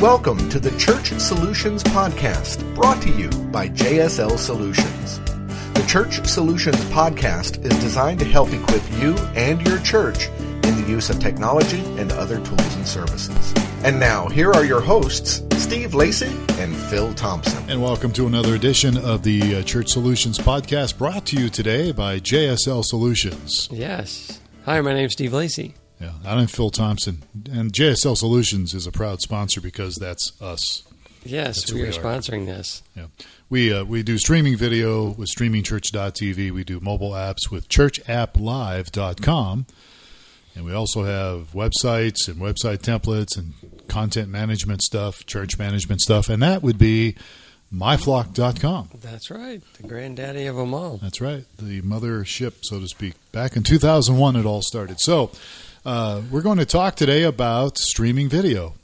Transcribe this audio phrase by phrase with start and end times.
[0.00, 5.18] Welcome to the Church Solutions Podcast, brought to you by JSL Solutions.
[5.74, 10.84] The Church Solutions Podcast is designed to help equip you and your church in the
[10.88, 13.52] use of technology and other tools and services.
[13.82, 17.68] And now, here are your hosts, Steve Lacey and Phil Thompson.
[17.68, 21.90] And welcome to another edition of the uh, Church Solutions Podcast, brought to you today
[21.90, 23.68] by JSL Solutions.
[23.72, 24.38] Yes.
[24.64, 25.74] Hi, my name's Steve Lacey.
[26.00, 30.84] Yeah, I'm Phil Thompson, and JSL Solutions is a proud sponsor because that's us.
[31.24, 31.92] Yes, That's we are we are.
[32.00, 32.82] sponsoring this.
[32.94, 33.06] Yeah,
[33.50, 36.52] we uh, we do streaming video with StreamingChurch.tv.
[36.52, 39.66] We do mobile apps with ChurchAppLive.com,
[40.54, 43.54] and we also have websites and website templates and
[43.88, 47.16] content management stuff, church management stuff, and that would be
[47.74, 48.90] MyFlock.com.
[49.00, 49.60] That's right.
[49.80, 50.98] The granddaddy of them all.
[50.98, 53.14] That's right, the mothership, so to speak.
[53.32, 55.00] Back in 2001, it all started.
[55.00, 55.32] So,
[55.84, 58.74] uh, we're going to talk today about streaming video.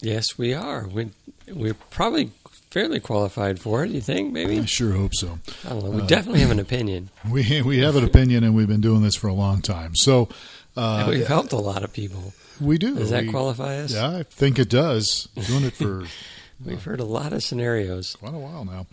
[0.00, 0.86] Yes, we are.
[0.88, 1.10] We,
[1.48, 2.30] we're probably
[2.70, 4.58] fairly qualified for it, you think, maybe?
[4.58, 5.38] I sure hope so.
[5.64, 5.90] I don't know.
[5.90, 7.10] We Uh, definitely have an opinion.
[7.30, 9.92] We we have an opinion, and we've been doing this for a long time.
[9.94, 10.28] So,
[10.76, 12.32] uh, we've helped a lot of people.
[12.60, 12.96] we do.
[12.96, 13.92] Does that We- qualify us?
[13.94, 15.28] Yeah, I think it does.
[15.46, 16.04] Doing it for
[16.64, 18.14] We've heard a lot of scenarios.
[18.20, 18.86] quite a while now.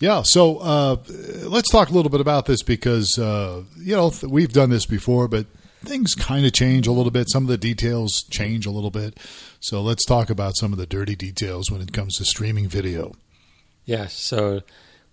[0.00, 0.96] Yeah, so uh,
[1.46, 4.86] let's talk a little bit about this because uh, you know th- we've done this
[4.86, 5.46] before, but
[5.82, 7.28] things kind of change a little bit.
[7.30, 9.18] Some of the details change a little bit.
[9.60, 13.12] So let's talk about some of the dirty details when it comes to streaming video.
[13.84, 14.14] Yes.
[14.14, 14.62] So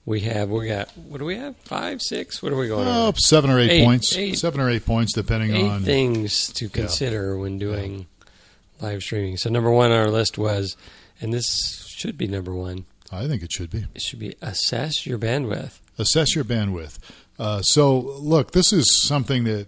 [0.05, 1.55] we have, we got, what do we have?
[1.57, 2.41] Five, six?
[2.41, 4.15] What are we going Oh, seven or eight, Eight- points.
[4.15, 5.83] eight- seven or eight points, depending Eight on.
[5.83, 8.07] things to consider when doing
[8.81, 9.37] live streaming.
[9.37, 10.75] So number one on our list was,
[11.21, 13.85] and this should be number one, I think it should be.
[13.95, 15.79] it should be assess your bandwidth.
[15.97, 16.97] assess your bandwidth.
[17.39, 19.67] Uh, so, look, this is something that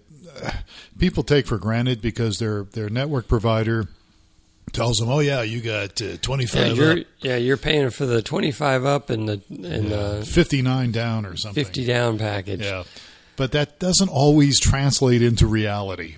[1.00, 3.88] people take for granted because their their network provider
[4.72, 8.06] tells them, "Oh yeah, you got uh, twenty Yeah, you're up, yeah you're paying for
[8.06, 12.18] the twenty five up and the and the fifty nine down, or something." fifty down
[12.18, 12.62] package.
[12.62, 12.84] Yeah,
[13.36, 16.18] but that doesn't always translate into reality,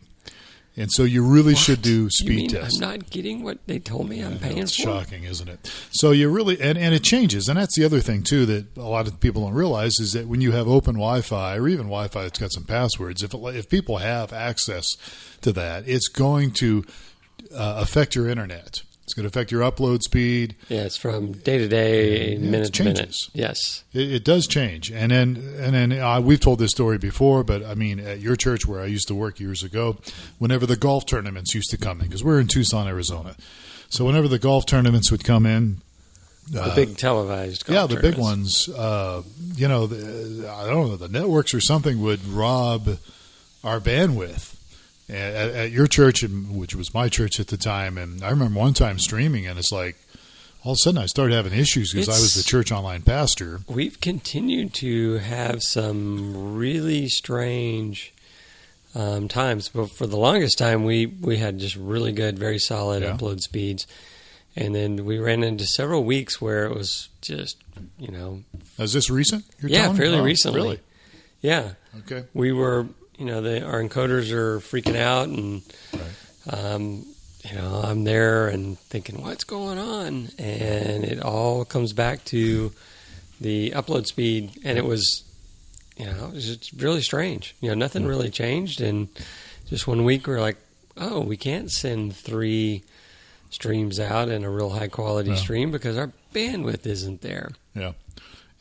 [0.76, 2.82] and so you really should do speed mean tests.
[2.82, 4.84] I'm not getting what they told me I'm paying it's for?
[4.84, 5.72] shocking, isn't it?
[5.92, 8.82] So you really and, and it changes, and that's the other thing too that a
[8.82, 12.24] lot of people don't realize is that when you have open Wi-Fi or even Wi-Fi
[12.24, 14.88] that's got some passwords, if it, if people have access
[15.42, 16.84] to that, it's going to
[17.54, 18.82] uh, affect your internet.
[19.04, 20.56] It's going to affect your upload speed.
[20.70, 22.98] Yeah, it's from day to day, Yeah, minute to minute.
[23.00, 23.30] changes.
[23.34, 23.84] Yes.
[23.94, 27.66] It, it does change, and then and then uh, we've told this story before, but
[27.66, 29.98] I mean, at your church where I used to work years ago,
[30.40, 33.36] whenever the golf tournaments used to come in, because we're in Tucson, Arizona,
[33.90, 35.82] so whenever the golf tournaments would come in,
[36.50, 38.70] The big televised golf Uh, yeah, the big ones.
[38.70, 39.22] Uh,
[39.56, 42.98] you know, the, I don't know, the networks or something would rob
[43.66, 44.53] our bandwidth.
[45.10, 48.74] At, at- your church, which was my church at the time, and I remember one
[48.74, 49.98] time streaming, and it's like
[50.64, 53.60] all of a sudden I started having issues because I was the church online pastor.
[53.68, 58.14] We've continued to have some really strange
[58.96, 63.04] um, times, but for the longest time, we we had just really good, very solid
[63.04, 63.18] Yeah.
[63.18, 63.86] upload speeds,
[64.56, 67.58] and then we ran into several weeks where it was just,
[68.00, 68.44] you know,
[68.80, 69.44] Is this recent?
[69.62, 70.62] You're yeah, fairly Oh, recently.
[70.62, 70.80] Really?
[71.42, 72.24] Yeah, Okay.
[72.34, 72.88] we were,
[73.24, 75.62] you know, the, our encoders are freaking out, and
[75.94, 76.54] Right.
[76.74, 77.06] um,
[77.50, 80.28] you know, I'm there and thinking, what's going on?
[80.38, 82.74] And it all comes back to
[83.40, 85.24] the upload speed, and it was,
[85.98, 87.56] you know, it was just really strange.
[87.62, 89.08] You know, nothing really changed, and
[89.70, 90.58] just one week we're like,
[90.98, 92.84] oh, we can't send three
[93.50, 95.36] streams out in a real high quality No.
[95.38, 97.52] stream because our bandwidth isn't there.
[97.74, 97.94] Yeah.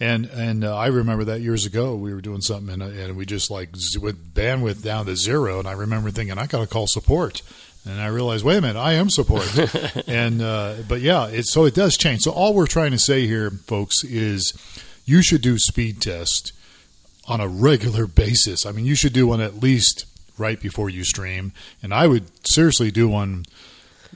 [0.02, 3.16] And and uh, I remember that years ago we were doing something and, uh, and
[3.16, 5.60] we just like z- with bandwidth down to zero.
[5.60, 7.40] And I remember thinking I got to call support.
[7.86, 9.48] And I realized wait a minute I am support.
[10.08, 12.22] And uh, but yeah it so it does change.
[12.22, 14.52] So all we're trying to say here folks is
[15.04, 16.52] you should do speed test
[17.28, 18.66] on a regular basis.
[18.66, 20.06] I mean you should do one at least
[20.37, 21.52] right before you stream.
[21.81, 23.44] And I would seriously do one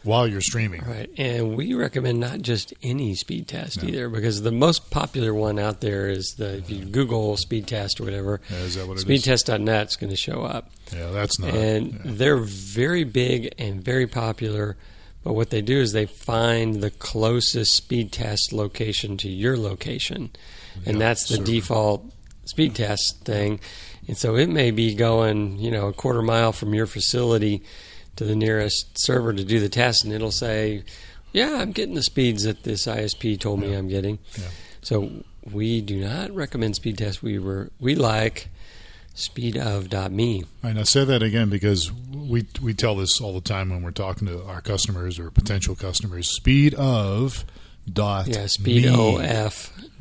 [0.06, 3.88] while you're streaming Right, and we recommend not just any speed test No.
[3.88, 8.00] either, because the most popular one out there is the if you Google speed test
[8.00, 9.24] or whatever, Yeah, is that what it is?
[9.26, 11.98] speedtest.net is going to show up, yeah that's not and yeah.
[12.04, 14.76] they're very big and very popular.
[15.24, 20.30] But what they do is they find the closest speed test location to your location,
[20.86, 22.04] and Yeah, that's the default
[22.44, 23.58] speed test thing.
[24.06, 27.64] And so it may be going, you know, a quarter mile from your facility
[28.16, 30.82] to the nearest server to do the test, and it'll say,
[31.32, 33.78] "Yeah, I'm getting the speeds that this ISP told me Yeah.
[33.78, 34.44] I'm getting." Yeah.
[34.82, 35.10] So
[35.50, 37.22] we do not recommend speed tests.
[37.22, 38.48] We were we like
[39.14, 40.42] speedof.me.
[40.42, 43.82] All right, now say that again because we we tell this all the time when
[43.82, 46.28] we're talking to our customers or potential customers.
[46.36, 47.44] Speed of
[47.90, 48.82] dot Yeah, me.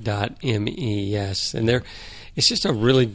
[0.02, 1.06] speedof.me.
[1.06, 1.84] Yes, and there,
[2.36, 3.12] it's just a really.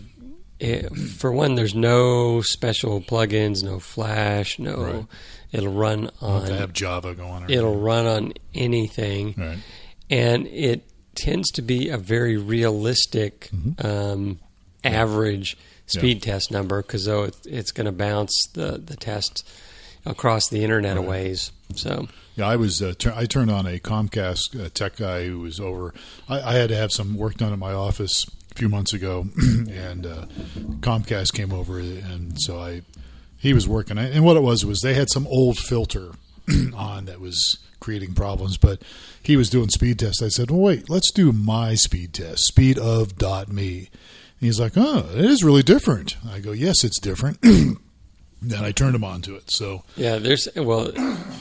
[0.60, 4.76] Eh, For one, there's no special plugins, no Flash, no.
[4.82, 5.06] Right.
[5.52, 6.46] It'll run on.
[6.46, 7.44] have Java going.
[7.44, 9.58] Or It'll run on anything, right.
[10.08, 10.84] and it
[11.16, 13.86] tends to be a very realistic Mm-hmm.
[13.86, 14.38] um,
[14.84, 19.46] average speed test number because though it, it's going to bounce the the test
[20.04, 21.52] across the internet a ways.
[21.74, 22.80] So Yeah, I was.
[22.82, 25.94] Uh, tur- I turned on a Comcast uh, tech guy who was over.
[26.28, 29.26] I, I had to have some work done at my office a few months ago,
[29.70, 30.26] and uh,
[30.80, 32.82] Comcast came over, and so I
[33.38, 33.98] he was working.
[33.98, 36.12] And what it was was they had some old filter
[36.74, 38.82] on that was creating problems, but
[39.22, 40.22] he was doing speed tests.
[40.22, 43.78] I said, "Well, wait, let's do my speed test, speed of dot me."
[44.40, 47.38] And he's like, "Oh, it is really different." I go, "Yes, it's different."
[48.42, 49.50] then I turned them on to it.
[49.50, 50.92] So Yeah, there's well,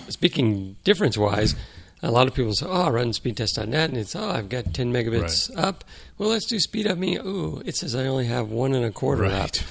[0.09, 1.55] speaking difference wise,
[2.01, 4.91] a lot of people say, "Oh, I run speedtest.net," and it's, "Oh, I've got 10
[4.93, 5.83] megabits up."
[6.17, 7.17] Well, let's do speedof.me.
[7.17, 9.31] Ooh, it says I only have one and a quarter up.
[9.33, 9.63] right.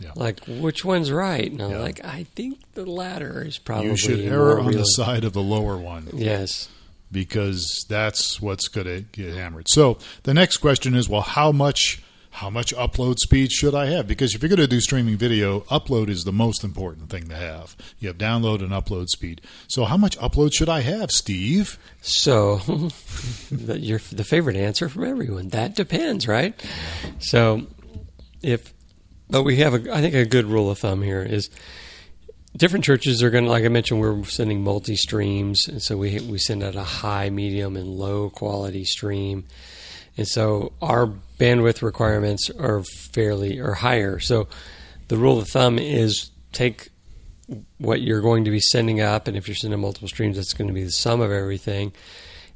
[0.00, 0.12] Yeah.
[0.14, 1.50] Like, which one's right?
[1.50, 1.78] And I'm Yeah.
[1.78, 5.42] like, I think the latter is probably you should err on the side of the
[5.42, 6.68] lower one Yes.
[7.12, 9.66] because that's what's going to get hammered.
[9.68, 12.00] So the next question is, well, how much
[12.30, 14.06] how much upload speed should I have?
[14.06, 17.34] Because if you're going to do streaming video, upload is the most important thing to
[17.34, 17.76] have.
[17.98, 19.40] You have download and upload speed.
[19.68, 21.78] So how much upload should I have, Steve?
[22.00, 22.56] So,
[23.50, 25.48] the, your the favorite answer from everyone.
[25.48, 26.54] That depends, right?
[27.18, 27.66] So,
[28.42, 28.72] if
[29.28, 31.50] but we have a, I think a good rule of thumb here is
[32.56, 36.20] different churches are going to, like I mentioned, we're sending multi streams, and so we
[36.20, 39.44] we send out a high, medium, and low quality stream,
[40.16, 42.82] and so our bandwidth requirements are
[43.12, 44.20] fairly or higher.
[44.20, 44.46] So,
[45.08, 46.90] the rule of thumb is take
[47.78, 50.68] what you're going to be sending up, and if you're sending multiple streams, that's going
[50.68, 51.92] to be the sum of everything,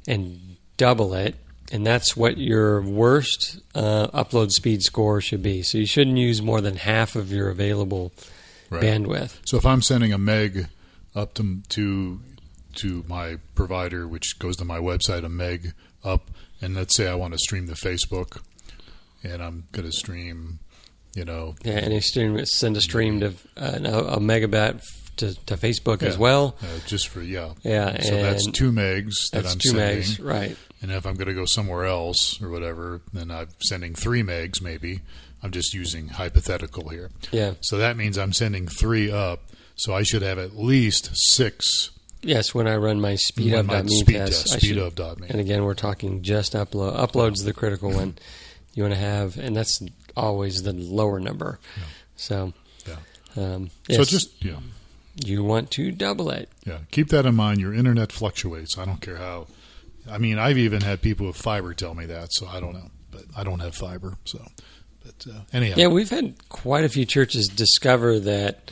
[0.07, 1.35] and double it.
[1.71, 5.63] And that's what your worst uh, upload speed score should be.
[5.63, 8.13] So you shouldn't use more than half of your available
[8.69, 8.81] Right.
[8.83, 9.37] bandwidth.
[9.45, 10.67] So if I'm sending a meg
[11.15, 12.19] up to to
[12.75, 15.73] to my provider, which goes to my website, a meg
[16.03, 18.41] up, and let's say I want to stream to Facebook,
[19.25, 20.59] and I'm going to stream,
[21.15, 23.27] you know, Yeah, and stream, send a stream to
[23.57, 24.81] uh, a, a megabit
[25.17, 26.55] to, to Facebook as well.
[26.61, 30.03] uh, just for yeah, Yeah, So that's two megs that That's I'm two sending.
[30.03, 30.57] megs, right?
[30.81, 34.61] And if I'm going to go somewhere else or whatever, then I'm sending three megs
[34.61, 35.01] maybe.
[35.41, 37.11] I'm just using hypothetical here.
[37.31, 37.53] Yeah.
[37.61, 39.41] So that means I'm sending three up.
[39.77, 41.91] So I should have at least six
[42.21, 44.95] Yes, when I run my speed up my speed test, test, I speed should- of
[44.95, 45.27] dot me.
[45.29, 46.97] And again, we're talking just upload.
[46.97, 48.17] Upload's the critical one
[48.75, 49.79] you want to have, and that's
[50.15, 51.59] always the lower number.
[52.15, 52.53] So,
[52.87, 52.95] Yeah.
[53.35, 54.59] um, So just yeah,
[55.25, 56.49] you want to double it.
[56.65, 56.79] yeah.
[56.91, 57.59] Keep that in mind.
[57.61, 58.77] Your internet fluctuates.
[58.77, 59.47] I don't care how.
[60.09, 62.91] I mean, I've even had people with fiber tell me that, so I don't know.
[63.09, 64.39] But I don't have fiber, so.
[65.03, 68.71] But uh, anyhow, Yeah, we've had quite a few churches discover that.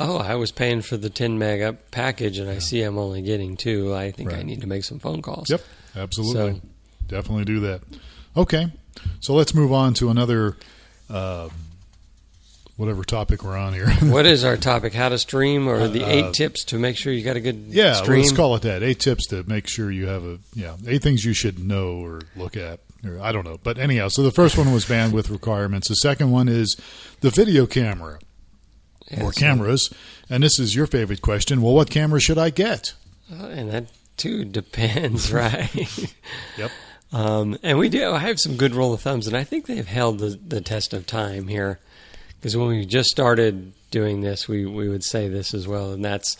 [0.00, 3.20] Oh, I was paying for the 10 meg up package, and I see I'm only
[3.22, 3.94] getting two.
[3.94, 5.50] I think I need to make some phone calls.
[5.50, 5.62] Yep,
[5.96, 6.60] absolutely.
[6.60, 6.68] So-
[7.08, 7.80] Definitely do that.
[8.36, 8.70] Okay,
[9.20, 10.56] so let's move on to another,
[11.10, 11.48] uh,
[12.76, 13.90] whatever topic we're on here.
[14.02, 14.94] what is our topic?
[14.94, 17.66] How to stream, or the Uh, eight tips to make sure you got a good
[17.68, 18.20] yeah, stream?
[18.20, 18.82] let's call it that.
[18.82, 20.76] Eight tips to make sure you have a yeah.
[20.86, 22.80] Eight things you should know or look at.
[23.06, 24.08] Or I don't know, but anyhow.
[24.08, 25.88] So the first one was bandwidth requirements.
[25.88, 26.76] The second one is
[27.20, 28.18] the video camera
[29.10, 29.88] Yeah, or cameras.
[30.28, 31.62] And this is your favorite question.
[31.62, 32.94] Well, what camera should I get?
[33.32, 33.86] Uh, and that
[34.16, 35.68] too depends, right?
[36.58, 36.70] Yep.
[37.12, 38.12] Um, and we do.
[38.12, 40.92] I have some good rule of thumbs, and I think they've held the, the test
[40.92, 41.78] of time here.
[42.38, 46.04] Because when we just started doing this, we, we would say this as well, and
[46.04, 46.36] that's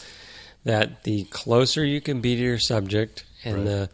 [0.65, 3.65] that the closer you can be to your subject and Right.
[3.65, 3.91] the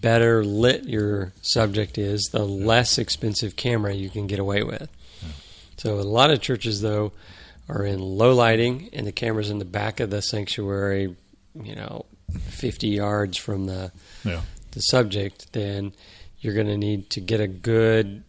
[0.00, 4.88] better lit your subject is, the less expensive camera you can get away with.
[5.76, 7.12] So a lot of churches, though,
[7.68, 11.14] are in low lighting, and the camera's in the back of the sanctuary,
[11.60, 12.06] you know,
[12.48, 13.92] 50 yards from the
[14.24, 14.40] Yeah.
[14.76, 15.92] The subject, then
[16.38, 18.22] you're going to need to get a good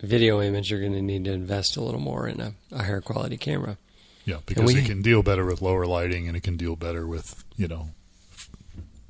[0.00, 0.70] video image.
[0.70, 3.76] You're going to need to invest a little more in a, a higher quality camera.
[4.24, 7.06] Yeah, because we- it can deal better with lower lighting and it can deal better
[7.06, 7.88] with, you know,
[8.32, 8.48] f-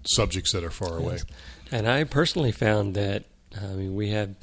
[0.07, 1.19] subjects that are far away.
[1.71, 3.25] And I personally found that
[3.61, 4.37] I mean we had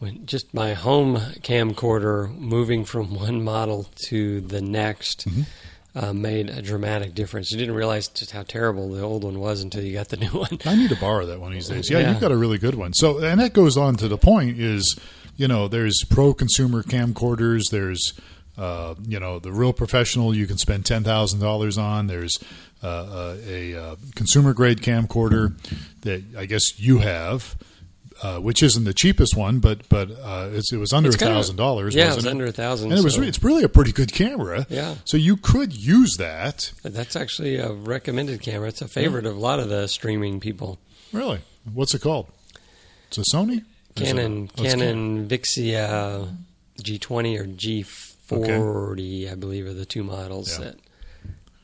[0.00, 5.42] when just my home camcorder moving from one model to the next Mm-hmm.
[6.00, 7.50] Uh, made a dramatic difference.
[7.50, 10.28] You didn't realize just how terrible the old one was until you got the new
[10.28, 10.58] one.
[10.64, 11.90] I need to borrow that one these days.
[11.90, 12.10] Yeah, Yeah.
[12.12, 12.92] you've got a really good one.
[12.94, 14.98] So, and that goes on to the point is,
[15.36, 18.12] you know, there's pro consumer camcorders, there's
[18.56, 22.08] Uh, you know, the real professional you can spend ten thousand dollars on.
[22.08, 22.36] There's
[22.82, 25.54] uh, a, a consumer grade camcorder
[26.02, 27.54] that I guess you have.
[28.20, 31.94] Uh, which isn't the cheapest one, but but uh, it was under a thousand dollars.
[31.94, 32.90] Yeah, it was under a thousand.
[32.90, 34.66] and it was so it's really a pretty good camera.
[34.68, 34.96] Yeah.
[35.04, 36.72] So you could use that.
[36.82, 38.68] that's actually a recommended camera.
[38.68, 40.78] It's a favorite of a lot of the streaming people.
[41.12, 41.40] Really?
[41.72, 42.26] What's it called?
[43.06, 43.62] It's a Sony.
[43.96, 46.36] Or is it- Canon oh, Canon Vixia
[46.82, 47.44] G20 or
[48.32, 50.64] G40, I believe, are the two models Yeah.
[50.64, 50.76] that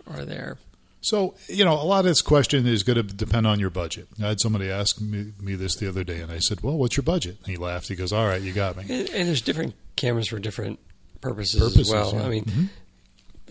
[0.06, 0.58] are there.
[1.04, 4.08] So, you know, a lot of this question is going to depend on your budget.
[4.22, 6.96] I had somebody ask me, me this the other day, and I said, Well, what's
[6.96, 7.36] your budget?
[7.44, 7.88] And he laughed.
[7.88, 8.84] He goes, All right, you got me.
[8.88, 10.78] And, and there's different cameras for different
[11.20, 12.14] purposes, Purposes, as well.
[12.14, 12.22] yeah.
[12.24, 12.68] I mean, Mhm.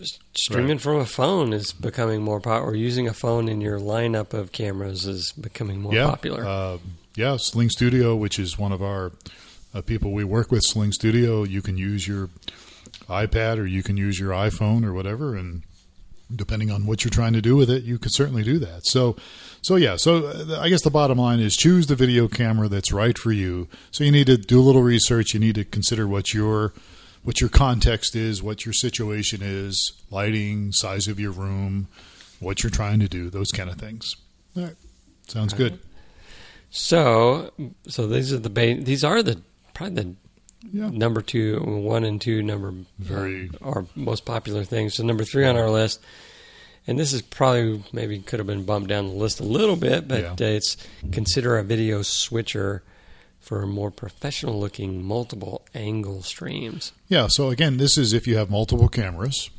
[0.00, 2.70] s- streaming from a phone is becoming more popular.
[2.72, 6.06] Or using a phone in your lineup of cameras is becoming more yeah.
[6.06, 6.44] popular.
[6.44, 6.78] Uh,
[7.14, 9.12] yeah, Sling Studio, which is one of our
[9.72, 12.30] uh, people we work with, Sling Studio, you can use your
[13.08, 15.62] iPad or you can use your iPhone or whatever, and
[16.34, 18.86] depending on what you're trying to do with it, you could certainly do that.
[18.86, 19.16] So,
[19.62, 19.96] so yeah.
[19.96, 23.32] So uh, I guess the bottom line is choose the video camera that's right for
[23.32, 23.68] you.
[23.90, 25.34] So you need to do a little research.
[25.34, 26.72] You need to consider what your
[27.22, 31.88] what your context is, what your situation is, lighting, size of your room,
[32.38, 34.14] what you're trying to do, those kind of things.
[34.56, 34.76] All right,
[35.26, 35.78] sounds good.
[36.70, 37.50] so,
[37.88, 39.40] so these are the ba- these are the
[39.72, 40.16] probably the
[40.72, 40.90] Yeah.
[40.90, 44.94] number two, one and two number Very- uh, are most popular things.
[44.94, 46.00] So number three on our list,
[46.86, 50.08] and this is probably maybe could have been bumped down the list a little bit,
[50.08, 50.46] but Yeah.
[50.46, 50.76] uh, it's
[51.12, 52.82] consider a video switcher
[53.40, 56.92] for more professional looking multiple angle streams.
[57.08, 57.26] Yeah.
[57.28, 59.50] So again, this is if you have multiple cameras,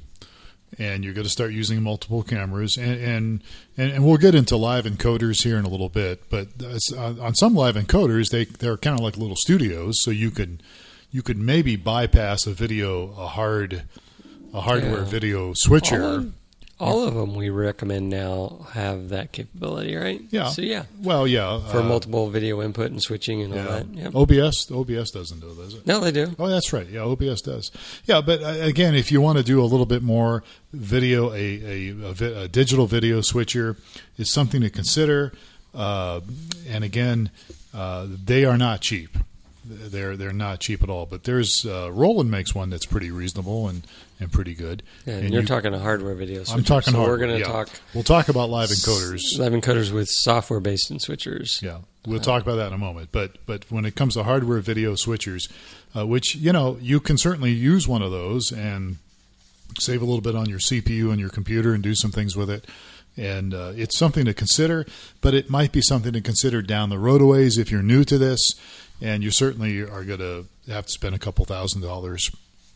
[0.80, 3.44] and you're going to start using multiple cameras, and and
[3.78, 6.30] and, and we'll get into live encoders here in a little bit.
[6.30, 6.48] But
[6.98, 10.62] on on some live encoders, they they're kind of like little studios, so you could
[11.16, 13.84] you could maybe bypass a video a hard
[14.54, 15.06] a hardware Yeah.
[15.18, 16.02] video switcher.
[16.04, 16.34] All of,
[16.78, 20.20] all of them we recommend now have that capability, right?
[20.30, 20.50] Yeah.
[20.50, 23.86] So yeah, well, yeah, for uh, multiple video input and switching and all that.
[23.94, 24.10] Yeah.
[24.14, 25.88] OBS OBS doesn't do, does it?
[25.88, 26.36] No, they do.
[26.38, 26.88] Oh, that's right.
[26.96, 27.72] Yeah, OBS does.
[28.06, 30.44] Yeah, but uh, again, if you want to do a little bit more
[30.74, 33.78] video, a, a, a, vi- a digital video switcher
[34.18, 35.32] is something to consider.
[35.74, 36.20] Uh,
[36.68, 37.30] and again,
[37.74, 39.18] uh, they are not cheap.
[39.68, 41.06] They're they're not cheap at all.
[41.06, 43.82] But there's uh, Roland makes one that's pretty reasonable and,
[44.20, 44.84] and pretty good.
[45.06, 46.44] Yeah, and, And you're you- talking a hardware video.
[46.44, 46.58] Switcher.
[46.58, 46.94] I'm talking.
[46.94, 47.46] So we're going to yeah.
[47.46, 49.22] talk We'll talk about live encoders.
[49.40, 51.62] live encoders with software based in switchers.
[51.62, 53.10] Yeah, we'll talk about that in a moment.
[53.12, 55.52] But but when it comes to hardware video switchers,
[55.96, 58.98] uh, which you know you can certainly use one of those and
[59.80, 62.50] save a little bit on your CPU and your computer and do some things with
[62.52, 62.66] it.
[63.18, 64.86] And uh, it's something to consider,
[65.22, 68.04] but it might be something to consider down the road a ways if you're new
[68.04, 68.42] to this,
[69.02, 72.30] and you certainly are going to have to spend a couple thousand dollars,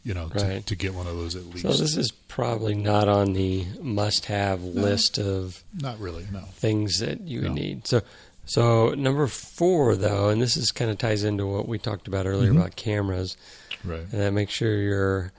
[0.04, 0.66] you know, to, Right.
[0.68, 1.62] to get one of those at least.
[1.62, 6.42] So this is probably not on the must-have list of Not really, no.
[6.56, 7.56] things that you would No.
[7.56, 7.88] need.
[7.88, 8.02] So,
[8.46, 12.26] so number four, though, and this is kind of ties into what we talked about
[12.26, 12.58] earlier Mhm.
[12.58, 13.38] about cameras,
[13.84, 14.02] Right.
[14.12, 15.32] and that make sure your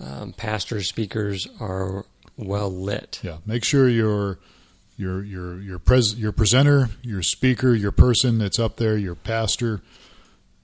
[0.00, 2.04] um, pastor speakers are
[2.36, 3.20] well lit.
[3.22, 4.38] Yeah, make sure your
[4.96, 9.82] your your your pres your presenter, your speaker, your person that's up there, your pastor,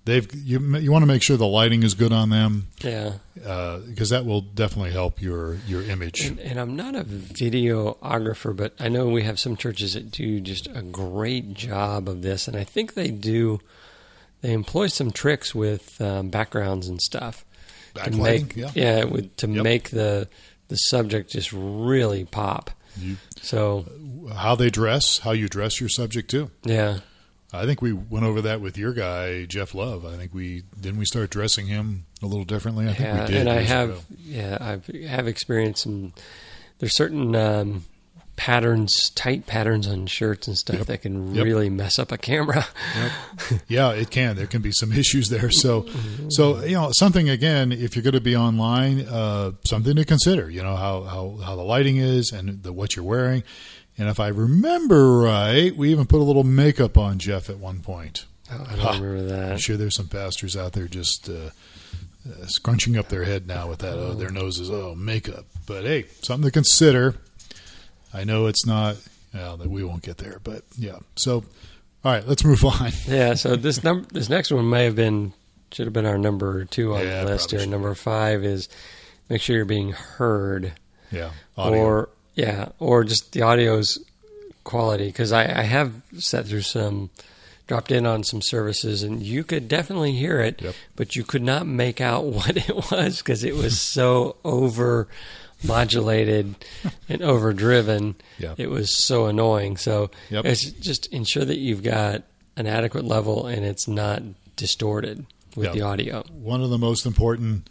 [0.04, 4.10] they've you you want to make sure the lighting is good on them Yeah, because
[4.10, 6.20] that will definitely help your your image.
[6.20, 10.40] and, and I'm not a videographer, but I know we have some churches that do
[10.40, 13.60] just a great job of this, and I think they do.
[14.42, 17.44] They employ some tricks with um, backgrounds and stuff.
[18.04, 18.70] to make yeah.
[18.74, 19.04] yeah
[19.36, 19.62] to Yep.
[19.62, 20.28] make the
[20.68, 22.70] the subject just really pop.
[22.96, 23.84] You, So
[24.34, 26.50] how they dress, how you dress your subject too.
[26.64, 27.00] yeah,
[27.52, 30.04] I think we went over that with your guy Jeff Love.
[30.06, 32.84] I think we didn't we start dressing him a little differently.
[32.86, 33.36] I think yeah, we did.
[33.38, 34.00] and I have ago.
[34.20, 36.12] yeah I have experienced some.
[36.78, 37.84] There's certain um,
[38.36, 40.86] patterns, tight patterns on shirts and stuff Yep.
[40.86, 41.44] that can Yep.
[41.44, 42.66] really mess up a camera.
[43.68, 44.36] Yeah, it can.
[44.36, 45.50] There can be some issues there.
[45.50, 45.86] So,
[46.28, 47.72] so you know, something again.
[47.72, 50.48] If you're going to be online, uh, something to consider.
[50.50, 53.42] You know how how how the lighting is and the, what you're wearing.
[54.00, 57.80] And if I remember right, we even put a little makeup on Jeff at one
[57.80, 58.24] point.
[58.50, 58.90] Oh, I don't Ha.
[58.94, 59.52] remember that.
[59.52, 61.50] I'm sure there's some pastors out there just uh,
[62.28, 63.92] uh, scrunching up their head now with that.
[63.98, 64.70] Oh, their noses.
[64.70, 65.44] Oh, makeup.
[65.66, 67.16] But hey, something to consider.
[68.14, 68.96] I know it's not.
[69.34, 70.98] Well, that we won't get there, but yeah.
[71.16, 71.44] So,
[72.02, 72.90] all right, let's move on.
[73.06, 75.34] Yeah, so this number, this next one may have been
[75.72, 77.64] should have been our number two on Yeah, the list here.
[77.66, 78.68] Number five is
[79.28, 80.72] make sure you're being heard.
[81.12, 81.78] Yeah, audio.
[81.80, 83.98] or yeah, or just the audio's
[84.64, 85.06] quality.
[85.06, 87.10] Because I, I have sat through some
[87.66, 90.74] dropped in on some services, and you could definitely hear it, Yep.
[90.96, 95.06] but you could not make out what it was because it was so over
[95.62, 96.54] modulated
[97.08, 98.16] and overdriven.
[98.38, 98.54] Yeah.
[98.56, 99.76] It was so annoying.
[99.76, 100.44] So Yep.
[100.46, 102.22] it's just ensure that you've got
[102.56, 104.22] an adequate level and it's not
[104.56, 105.72] distorted with Yeah.
[105.72, 106.24] the audio.
[106.32, 107.68] One of the most important,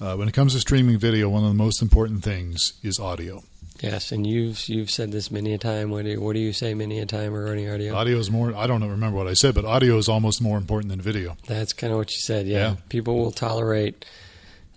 [0.00, 3.42] uh, when it comes to streaming video, one of the most important things is audio.
[3.80, 5.90] Yes, and you've you've said this many a time.
[5.90, 7.94] What do you, what do you say many a time regarding audio?
[7.94, 8.54] Audio is more.
[8.54, 11.36] I don't remember what I said, but audio is almost more important than video.
[11.46, 12.46] That's kind of what you said.
[12.46, 12.76] Yeah, Yeah.
[12.88, 14.04] people will tolerate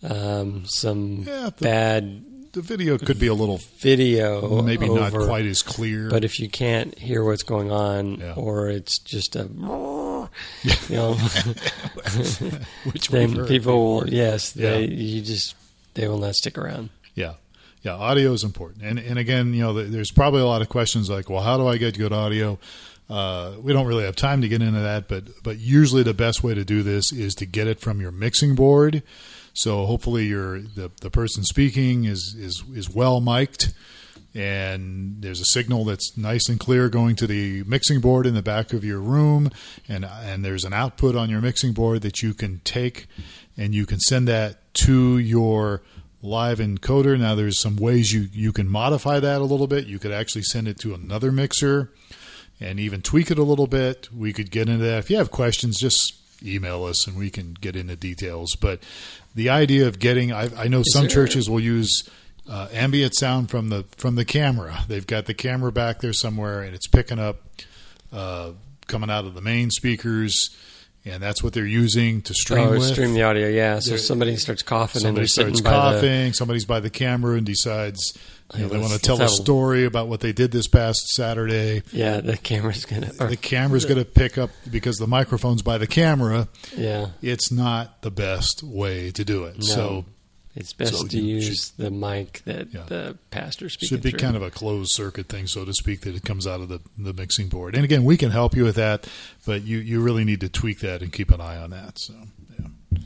[0.03, 5.46] um, some Yeah, the, bad the video could be a little video, maybe not quite
[5.46, 6.10] as clear.
[6.10, 8.34] But if you can't hear what's going on, Yeah.
[8.36, 9.43] or it's just a,
[10.63, 11.13] you know,
[12.91, 15.55] which then people will yes, they you just
[15.93, 16.89] they will not stick around.
[17.15, 17.34] Yeah.
[17.81, 18.83] Yeah, audio is important.
[18.83, 21.67] And and again, you know, there's probably a lot of questions like, well, how do
[21.67, 22.59] I get good audio?
[23.09, 26.43] Uh, we don't really have time to get into that, but but usually the best
[26.43, 29.03] way to do this is to get it from your mixing board.
[29.53, 33.73] So hopefully your the, the person speaking is is is well mic'd
[34.33, 38.41] and there's a signal that's nice and clear going to the mixing board in the
[38.41, 39.50] back of your room
[39.89, 43.07] and and there's an output on your mixing board that you can take
[43.57, 45.81] and you can send that to your
[46.21, 47.19] live encoder.
[47.19, 49.87] Now there's some ways you you can modify that a little bit.
[49.87, 51.91] You could actually send it to another mixer
[52.59, 54.09] and even tweak it a little bit.
[54.15, 54.99] We could get into that.
[54.99, 58.55] If you have questions just email us and we can get into details.
[58.55, 58.81] But
[59.35, 62.03] the idea of getting i, I know some churches will use
[62.49, 64.83] uh, ambient sound from the from the camera.
[64.87, 67.37] They've got the camera back there somewhere, and it's picking up
[68.11, 68.51] uh,
[68.87, 70.49] coming out of the main speakers,
[71.05, 72.84] and that's what they're using to stream oh, with.
[72.84, 73.48] stream the audio.
[73.48, 76.34] Yeah, so There- somebody starts coughing Somebody they're starts by the coughing.
[76.34, 78.13] Somebody's by the camera and decides
[78.55, 81.84] you know, they want to tell a story about what they did this past Saturday.
[81.91, 82.20] yeah.
[82.20, 83.12] The camera's gonna.
[83.20, 86.48] Or, The camera's going to pick up because the microphone's by the camera.
[86.75, 89.58] yeah, It's not the best way to do it.
[89.60, 89.65] No.
[89.65, 90.05] So
[90.55, 92.84] it's best So to use the mic that Yeah.
[92.88, 94.20] the pastor speaking should be through.
[94.20, 96.80] kind of a closed circuit thing, so to speak, that it comes out of the,
[96.97, 97.75] the mixing board.
[97.75, 99.08] And again, we can help you with that,
[99.45, 101.99] but you, you really need to tweak that and keep an eye on that.
[101.99, 102.13] So,
[102.60, 103.02] yeah.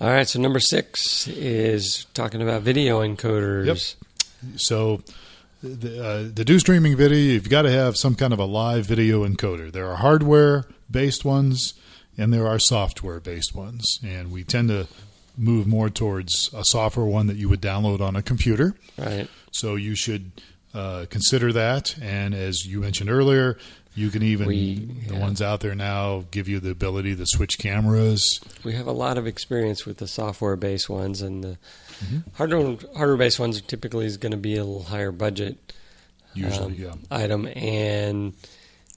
[0.00, 3.94] All right, so number six is talking about video encoders.
[4.56, 5.02] So,
[5.62, 8.84] the, uh, the do streaming video, you've got to have some kind of a live
[8.84, 9.72] video encoder.
[9.72, 11.72] There are hardware based ones
[12.18, 13.98] and there are software based ones.
[14.04, 14.86] And we tend to
[15.36, 18.74] move more towards a software one that you would download on a computer.
[18.98, 19.28] Right.
[19.52, 20.30] So you should
[20.74, 21.96] uh, consider that.
[22.00, 23.58] And as you mentioned earlier,
[23.96, 27.58] you can even We- the ones out there now give you the ability to switch
[27.58, 28.40] cameras.
[28.64, 31.58] We have a lot of experience with the software-based ones, and the
[32.04, 32.18] Mm-hmm.
[32.34, 35.72] hardware hardware-based ones typically is going to be a little higher budget
[36.34, 37.16] Usually, um, yeah.
[37.16, 38.34] item, and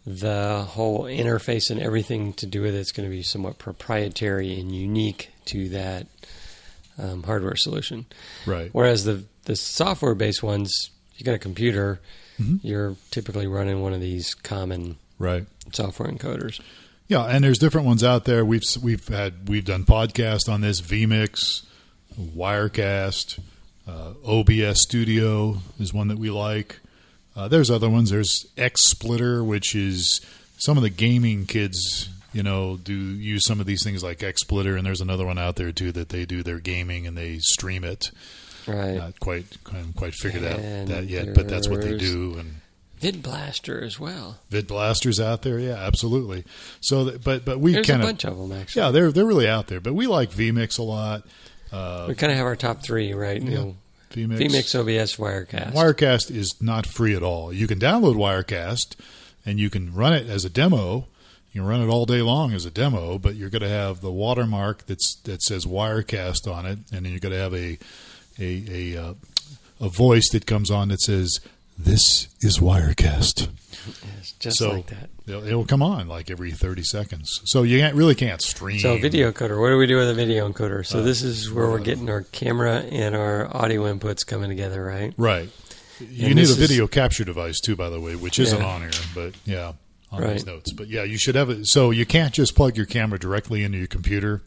[0.10, 4.74] the whole interface and everything to do with it's going to be somewhat proprietary and
[4.74, 6.08] unique to that
[6.98, 8.06] um, hardware solution.
[8.46, 8.70] Right.
[8.72, 10.72] Whereas the the software based ones,
[11.18, 12.00] you got a computer,
[12.40, 12.60] Mhm.
[12.64, 15.46] you're typically running one of these common Right.
[15.74, 16.62] software encoders.
[17.10, 18.46] Yeah, and there's different ones out there.
[18.46, 20.80] We've we've had we've done podcasts on this.
[20.82, 21.64] VMix,
[22.20, 23.40] Wirecast,
[23.88, 26.80] uh, OBS Studio is one that we like.
[27.38, 28.10] Uh, there's other ones.
[28.10, 30.20] There's X Splitter, which is
[30.58, 34.42] some of the gaming kids, you know, do use some of these things like X
[34.42, 37.38] Splitter, and there's another one out there too that they do their gaming and they
[37.40, 38.10] stream it.
[38.68, 38.96] Right.
[38.96, 39.46] Not quite
[39.96, 42.36] quite figured out that yet, but that's what they do.
[42.40, 42.56] And
[43.00, 44.40] VidBlaster as well.
[44.50, 46.44] Vid Blasters out there, yeah, absolutely.
[46.82, 48.82] So, but but we There's kind a of bunch of them actually.
[48.82, 49.80] yeah, they're they're really out there.
[49.80, 51.24] But we like VMix a lot.
[51.72, 53.42] Uh, We kind of have our top three, right?
[53.42, 53.76] You know,
[54.12, 54.38] VMix.
[54.38, 55.74] VMix, OBS, Wirecast.
[55.74, 57.52] Wirecast is not free at all.
[57.52, 58.96] You can download Wirecast
[59.46, 61.08] and you can run it as a demo.
[61.52, 64.02] You can run it all day long as a demo, but you're going to have
[64.02, 67.78] the watermark that's that says Wirecast on it, and then you're going to have a
[68.40, 69.14] a a, uh,
[69.80, 71.40] a voice that comes on that says,
[71.78, 73.48] "This is Wirecast."
[74.18, 75.10] Yes, just So- like that.
[75.28, 77.30] It'll, come on like every 30 seconds.
[77.46, 78.80] So you can't, really can't stream.
[78.80, 79.60] So video encoder.
[79.60, 80.86] What do we do with a video encoder?
[80.86, 84.50] So Uh, this is where we're uh, getting our camera and our audio inputs coming
[84.50, 85.14] together, right?
[85.18, 85.50] Right.
[86.00, 88.58] You And need a this is- video capture device too, by the way, which isn't
[88.58, 88.66] Yeah.
[88.66, 89.74] on here, but yeah,
[90.14, 90.34] on Right.
[90.34, 90.72] these notes.
[90.72, 91.68] But yeah, you should have it.
[91.68, 94.44] So you can't just plug your camera directly into your computer.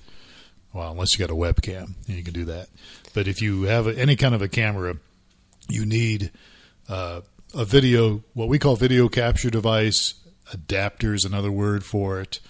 [0.72, 2.68] Well, unless you got a webcam, and you can do that.
[3.12, 4.96] But if you have a, any kind of a camera,
[5.68, 6.30] you need
[6.90, 7.20] uh,
[7.54, 10.14] a video, what we call video capture device.
[10.52, 12.40] Adapter is another word for it.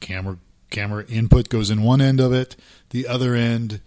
[0.00, 0.38] Camera
[0.70, 2.56] camera input goes in one end of it.
[2.90, 3.80] The other end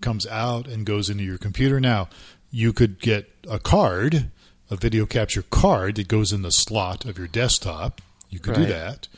[0.00, 1.80] comes out and goes into your computer.
[1.80, 2.08] Now,
[2.50, 4.30] you could get a card,
[4.70, 8.00] a video capture card that goes in the slot of your desktop.
[8.28, 9.08] You could do that.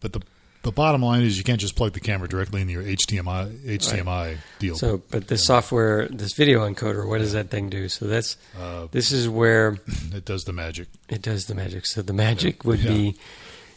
[0.00, 0.20] but the
[0.62, 4.38] the bottom line is you can't just plug the camera directly into your HDMI HDMI
[4.58, 4.76] deal.
[4.76, 7.88] So, but this software, this video encoder, what does that thing do?
[7.88, 9.78] So that's uh, this is where
[10.12, 10.88] it does the magic.
[11.08, 11.86] it does the magic.
[11.86, 12.90] So the magic would Yeah.
[12.90, 13.16] be,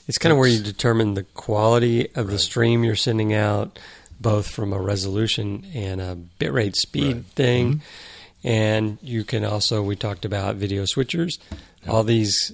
[0.08, 3.78] it's kind of where you determine the quality of the stream you're sending out,
[4.20, 7.26] both from a resolution and a bitrate speed Right.
[7.36, 7.74] thing.
[7.76, 7.82] Mhm.
[8.44, 11.38] And you can also, we talked about video switchers.
[11.88, 12.52] All these,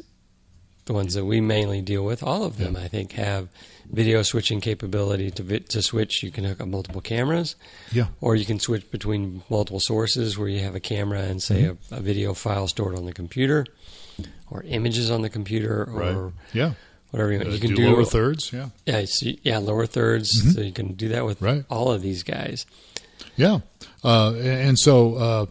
[0.85, 2.81] the ones that we mainly deal with, all of them, Yeah.
[2.83, 3.47] I think, have
[3.91, 6.21] video switching capability to vi- to switch.
[6.23, 7.55] You can hook up multiple cameras,
[7.91, 8.07] Yeah.
[8.21, 11.93] or you can switch between multiple sources where you have a camera and say Mm-hmm.
[11.95, 13.65] a, a video file stored on the computer,
[14.51, 16.33] or images on the computer, or Right.
[16.53, 16.73] Yeah.
[17.11, 17.53] whatever you Uh, want.
[17.53, 18.51] You can do, do, lower thirds.
[18.53, 18.69] Yeah.
[18.85, 20.53] yeah, so, yeah, lower 3rds Mhm.
[20.55, 21.63] So you can do that with Right.
[21.69, 22.65] all of these guys.
[23.35, 23.59] Yeah,
[24.03, 25.45] uh, and so uh,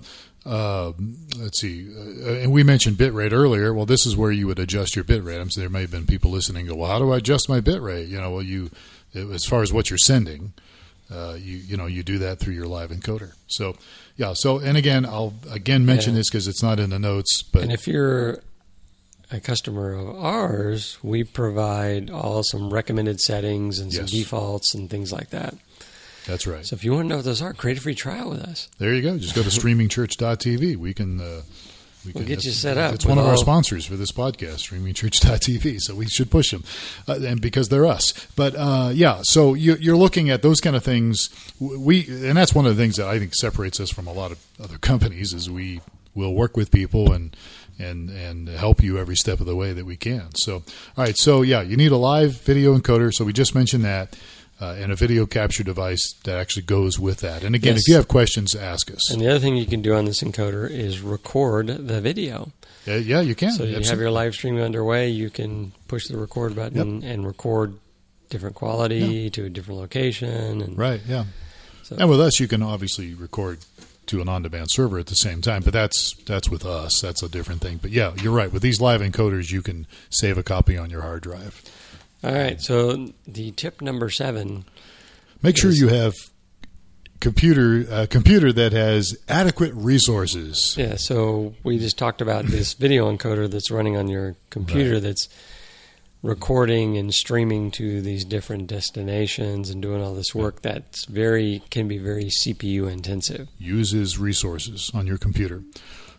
[0.47, 0.93] uh,
[1.39, 3.75] let's see, uh, and we mentioned bitrate earlier.
[3.75, 5.41] Well, this is where you would adjust your bitrate.
[5.41, 6.67] I'm so there may have been people listening.
[6.67, 8.09] Go, well, how do I adjust my bitrate?
[8.09, 8.71] You know, well, you
[9.15, 10.53] as far as what you're sending,
[11.11, 13.33] uh, you you know, you do that through your live encoder.
[13.49, 13.77] So
[14.17, 16.19] yeah, so and again, I'll again mention Yeah.
[16.21, 18.41] this because it's not in the notes, but and if you're
[19.33, 24.11] a customer of ours, we provide all some recommended settings and some Yes.
[24.13, 25.55] defaults and things like that.
[26.27, 26.65] That's right.
[26.67, 28.69] So if you want to know what those are, create a free trial with us.
[28.79, 29.17] There you go.
[29.19, 30.77] Just go to streamingchurch.tv.
[30.77, 31.21] We can.
[31.21, 31.43] Uh,
[32.05, 34.59] we We'll can- get you set up It's one of our sponsors for this podcast,
[34.71, 35.81] streamingchurch.tv.
[35.81, 36.63] So we should push them,
[37.09, 38.13] uh, and because they're us.
[38.37, 41.31] But uh, yeah, so you, you're looking at those kind of things.
[41.59, 44.31] We and that's one of the things that I think separates us from a lot
[44.31, 45.81] of other companies is we
[46.15, 47.37] will work with people and
[47.79, 50.33] and and help you every step of the way that we can.
[50.37, 50.63] So all
[51.05, 53.13] right, so yeah, you need a live video encoder.
[53.13, 54.17] So we just mentioned that.
[54.59, 57.45] Uh, and a video capture device that actually goes with that.
[57.45, 57.83] And again, Yes.
[57.83, 59.11] if you have questions, ask us.
[59.11, 62.53] And the other thing you can do on this encoder is record the video.
[62.87, 63.53] Yeah, yeah, you can.
[63.53, 67.75] So you have your live stream underway, you can push the record button and record
[68.31, 70.63] different quality to a different location.
[70.63, 71.03] And right.
[71.07, 71.25] Yeah,
[71.83, 73.59] So- and with us, you can obviously record
[74.07, 75.63] to an on-demand server at the same time.
[75.65, 77.01] But that's that's with us.
[77.03, 77.79] That's a different thing.
[77.83, 78.51] But yeah, you're right.
[78.53, 81.61] With these live encoders, you can save a copy on your hard drive.
[82.25, 82.61] All right.
[82.61, 84.65] So the tip number seven.
[85.43, 86.15] Make sure you have
[87.21, 90.75] computer a computer that has adequate resources.
[90.79, 90.97] Yeah.
[90.97, 95.03] So we just talked about this video encoder that's running on your computer Right.
[95.03, 95.29] that's
[96.23, 101.87] recording and streaming to these different destinations and doing all this work that's very can
[101.87, 103.49] be very CPU intensive.
[103.59, 105.63] uses resources on your computer.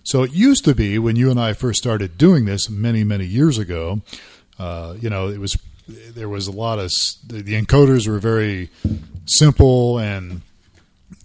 [0.03, 3.25] So it used to be when you and I first started doing this many, many
[3.25, 4.01] years ago.
[4.57, 6.91] Uh, you know, it was there was a lot of
[7.25, 8.69] the, encoders were very
[9.25, 10.41] simple and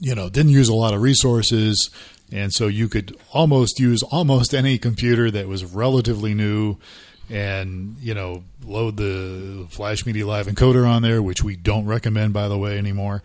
[0.01, 1.90] you know didn't use a lot of resources,
[2.31, 6.77] and so you could almost use almost any computer that was relatively new.
[7.31, 12.35] And you know, load the Flash Media Live encoder on there, which we don't recommend,
[12.35, 13.22] by the way, anymore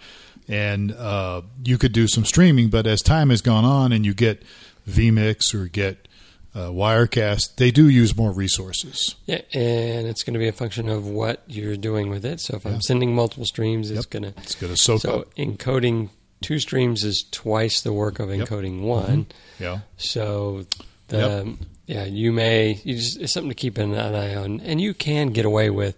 [0.47, 2.69] and uh, you could do some streaming.
[2.69, 4.43] But as time has gone on, and you get
[4.87, 6.07] vMix or get
[6.55, 9.15] uh, Wirecast, they do use more resources.
[9.25, 12.39] Yeah, and it's going to be a function of what you're doing with it.
[12.41, 12.71] So if Yeah.
[12.71, 14.09] I'm sending multiple streams, it's Yep.
[14.09, 15.35] going to It's going to soak so up.
[15.35, 16.09] encoding
[16.41, 18.47] two streams is twice the work of Yep.
[18.47, 19.27] encoding one.
[19.59, 20.65] Yeah, So
[21.09, 21.55] the Yep.
[21.87, 25.27] yeah, you may you just it's something to keep an eye on, and you can
[25.29, 25.95] get away with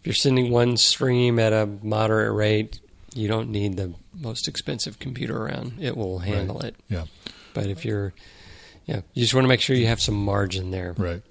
[0.00, 2.80] if you're sending one stream at a moderate rate.
[3.14, 6.76] You don't need the most expensive computer around; it will handle it.
[6.88, 7.06] Yeah.
[7.54, 8.12] But if you're
[8.90, 10.94] yeah, you just want to make sure you have some margin there.
[10.98, 11.22] right.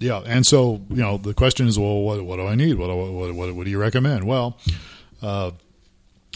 [0.00, 2.78] Yeah, and so you know the question is, well, what, what do I need?
[2.78, 4.24] What, what, what, what do you recommend?
[4.24, 4.56] Well,
[5.20, 5.50] uh,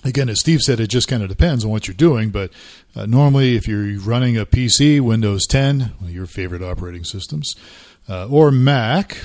[0.04, 2.28] again, as Steve said, it just kind of depends on what you're doing.
[2.28, 2.52] But
[2.94, 7.54] uh, normally, if you're running a PC, Windows 10, one of your favorite operating systems,
[8.06, 9.16] uh, or Mac,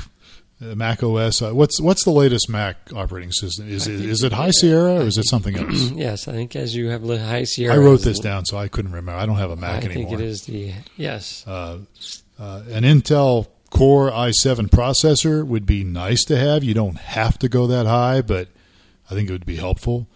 [0.61, 1.41] uh, Mac OS.
[1.41, 3.69] Uh, what's what's the latest Mac operating system?
[3.69, 5.91] Is I it is it High Sierra or is it something else?
[5.91, 8.91] yes, I think as you have high Sierra, I wrote this down, so I couldn't
[8.91, 9.19] remember.
[9.19, 10.15] I don't have a Mac think anymore.
[10.15, 11.45] it is the yes.
[11.47, 11.79] Uh,
[12.39, 16.63] uh, an Intel Core i7 processor would be nice to have.
[16.63, 18.47] You don't have to go that high, but
[19.09, 20.07] I think it would be helpful.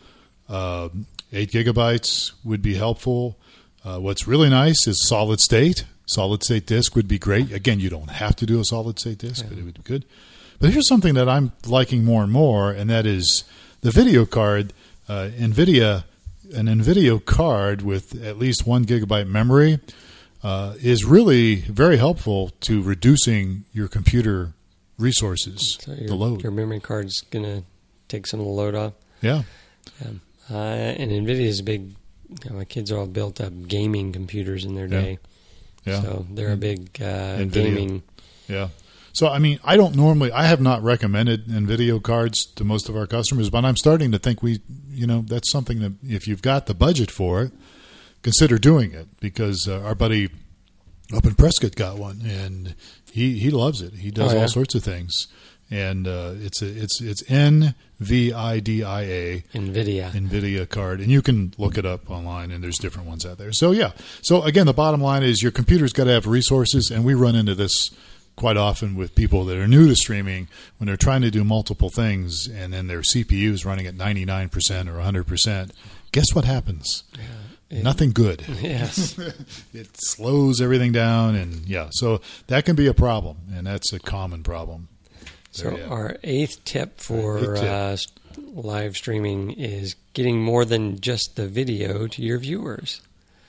[0.49, 0.89] Uh,
[1.31, 3.37] eight gigabytes would be helpful.
[3.83, 5.85] Uh, what's really nice is solid state.
[6.05, 7.51] Solid state disk would be great.
[7.51, 10.05] Again, you don't have to do a solid state disk, but it would be good.
[10.59, 13.43] But here's something that I'm liking more and more, and that is
[13.81, 14.73] the video card.
[15.09, 16.05] Uh, NVIDIA,
[16.55, 19.79] an NVIDIA card with at least one gigabyte memory
[20.43, 24.53] uh, is really very helpful to reducing your computer
[24.97, 26.43] resources, So your, the load.
[26.43, 27.63] your memory card's going to
[28.07, 28.93] take some of the load off.
[29.21, 29.43] yeah,
[30.49, 31.95] Uh, and NVIDIA is a big.
[32.45, 35.19] You know, my kids are all built up gaming computers in their day,
[35.85, 38.01] yeah, so they're a big uh, gaming.
[38.47, 38.69] yeah.
[39.13, 42.97] So, I mean, I don't normally, I have not recommended NVIDIA cards to most of
[42.97, 46.41] our customers, but I'm starting to think we, you know, that's something that if you've
[46.41, 47.51] got the budget for it,
[48.23, 50.29] consider doing it because uh, our buddy
[51.15, 52.73] up in Prescott got one and
[53.11, 53.93] he, he loves it.
[53.93, 54.41] He does Oh, yeah?
[54.41, 55.27] all sorts of things.
[55.69, 60.11] And uh, it's a, it's it's N V I D I A NVIDIA.
[60.11, 63.51] NVIDIA card, and you can look it up online, and there's different ones out there.
[63.53, 63.91] So, yeah.
[64.21, 67.35] So, again, the bottom line is your computer's got to have resources, and we run
[67.35, 67.89] into this
[68.35, 71.89] quite often with people that are new to streaming when they're trying to do multiple
[71.89, 75.71] things, and then their CPU is running at 99% or 100%.
[76.11, 77.03] Guess what happens?
[77.69, 78.43] It- Nothing good.
[78.61, 79.17] Yes.
[79.73, 83.99] It slows everything down, and yeah, so that can be a problem, and that's a
[83.99, 84.89] common problem.
[85.49, 85.83] So go.
[85.85, 87.69] our eighth tip for Eighth tip.
[87.71, 87.97] Uh,
[88.53, 93.01] live streaming is getting more than just the video to your viewers.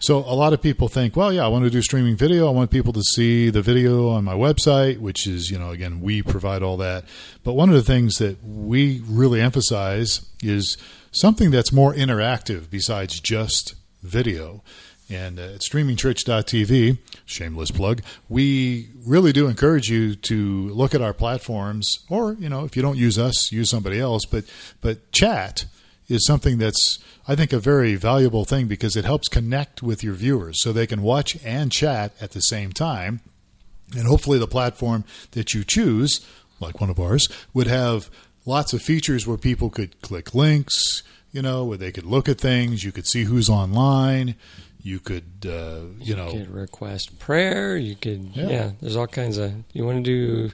[0.05, 2.47] So a lot of people think, well, yeah, I want to do streaming video.
[2.47, 6.03] I want people to see the video on my website, which is, you know, again,
[6.03, 7.07] we provide all that.
[7.43, 10.77] But one of the things that we really emphasize is
[11.11, 14.63] something that's more interactive besides just video.
[15.09, 21.15] And uh, at streamingchurch.tv, shameless plug, we really do encourage you to look at our
[21.15, 24.27] platforms, or you know, if you don't use us, use somebody else.
[24.27, 24.45] But
[24.83, 25.65] but chat
[26.09, 30.15] is something that's I think a very valuable thing because it helps connect with your
[30.15, 33.21] viewers so they can watch and chat at the same time.
[33.97, 36.21] And hopefully, the platform that you choose,
[36.61, 38.11] like one of ours, would have
[38.45, 42.39] lots of features where people could click links, you know, where they could look at
[42.39, 42.83] things.
[42.85, 44.35] You could see who's online.
[44.83, 47.77] You could, uh, you know, could request prayer.
[47.77, 48.49] You could, Yeah.
[48.49, 48.71] yeah.
[48.83, 49.55] there's all kinds of.
[49.73, 50.51] You want to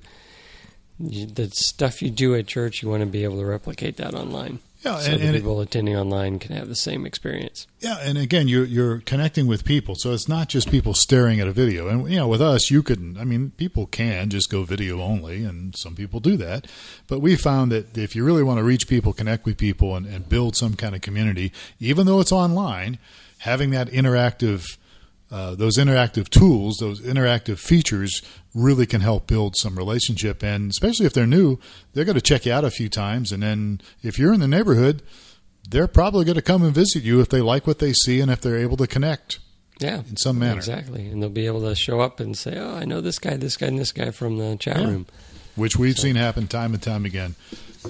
[0.98, 2.82] do the stuff you do at church.
[2.82, 4.60] You want to be able to replicate that online.
[4.82, 7.66] Yeah, so and, and it- people attending online can have the same experience.
[7.80, 11.46] Yeah, and again, you're you're connecting with people, so it's not just people staring at
[11.48, 11.88] a video.
[11.88, 15.44] And you know, with us, you could, I mean, people can just go video only,
[15.44, 16.66] and some people do that.
[17.08, 20.06] But we found that if you really want to reach people, connect with people, and,
[20.06, 22.98] and build some kind of community, even though it's online,
[23.38, 24.76] having that interactive,
[25.30, 28.20] uh, those interactive tools, those interactive features,
[28.54, 30.42] really can help build some relationship.
[30.42, 31.58] And especially if they're new,
[31.92, 34.48] they're going to check you out a few times, and then if you're in the
[34.48, 35.02] neighborhood
[35.68, 38.30] they're probably going to come and visit you if they like what they see and
[38.30, 39.38] if they're able to connect
[39.78, 41.06] Yeah, in some manner, exactly.
[41.06, 43.56] And they'll be able to show up and say, "Oh, I know this guy, this
[43.58, 44.86] guy, and this guy from the chat Yeah.
[44.88, 45.06] room."
[45.56, 47.34] which we've seen happen time and time again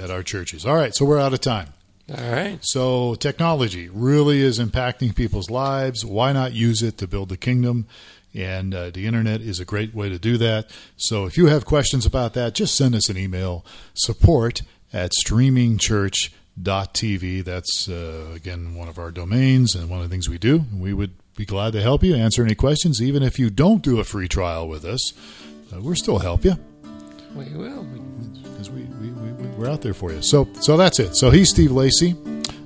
[0.03, 0.67] at our churches.
[0.67, 1.69] All right, so we're out of time.
[2.11, 2.59] All right.
[2.63, 6.05] So technology really is impacting people's lives.
[6.05, 7.87] Why not use it to build the kingdom?
[8.35, 10.69] And uh, the internet is a great way to do that.
[10.97, 17.45] So if you have questions about that, just send us an email support at streamingchurch.tv.
[17.45, 20.65] That's, uh, again, one of our domains and one of the things we do.
[20.77, 24.01] We would be glad to help you answer any questions, even if you don't do
[24.01, 25.13] a free trial with us.
[25.73, 26.57] Uh, we'll still help you
[27.35, 27.85] We will.
[28.43, 30.21] because we, we, we, we're out there for you.
[30.23, 31.15] So, so that's it.
[31.17, 32.17] So he's Steve Lacey.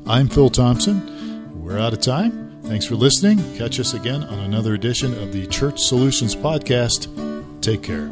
[0.06, 1.62] I'm Phil Thompson.
[1.62, 2.60] We're out of time.
[2.64, 3.38] Thanks for listening.
[3.56, 7.08] Catch us again on another edition of the Church Solutions Podcast.
[7.60, 8.10] Take care.